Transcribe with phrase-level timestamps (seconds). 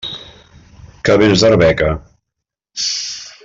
[1.09, 1.93] Que vens d'Arbeca?